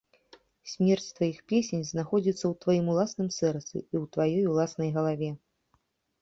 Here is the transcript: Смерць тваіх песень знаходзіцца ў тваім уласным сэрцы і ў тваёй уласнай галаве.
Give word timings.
Смерць 0.71 1.11
тваіх 1.17 1.37
песень 1.51 1.83
знаходзіцца 1.89 2.41
ў 2.51 2.63
тваім 2.63 2.85
уласным 2.95 3.29
сэрцы 3.37 3.71
і 3.93 3.95
ў 4.01 4.03
тваёй 4.17 4.49
уласнай 4.55 4.89
галаве. 4.99 5.31